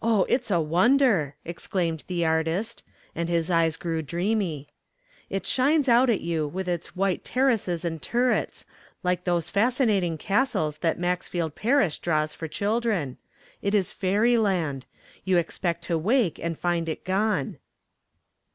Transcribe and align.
"Oh, 0.00 0.24
it's 0.30 0.50
a 0.50 0.62
wonder," 0.62 1.36
exclaimed 1.44 2.04
the 2.06 2.24
artist, 2.24 2.82
and 3.14 3.28
his 3.28 3.50
eyes 3.50 3.76
grew 3.76 4.00
dreamy. 4.00 4.68
"It 5.28 5.44
shines 5.46 5.90
out 5.90 6.08
at 6.08 6.22
you 6.22 6.48
with 6.48 6.68
its 6.70 6.96
white 6.96 7.22
terraces 7.22 7.84
and 7.84 8.00
turrets 8.00 8.64
like 9.02 9.24
those 9.24 9.50
fascinating 9.50 10.16
castles 10.16 10.78
that 10.78 10.98
Maxfield 10.98 11.54
Parrish 11.54 11.98
draws 11.98 12.32
for 12.32 12.48
children. 12.48 13.18
It 13.60 13.74
is 13.74 13.92
fairyland. 13.92 14.86
You 15.22 15.36
expect 15.36 15.82
to 15.84 15.98
wake 15.98 16.38
and 16.38 16.58
find 16.58 16.88
it 16.88 17.04
gone." 17.04 17.58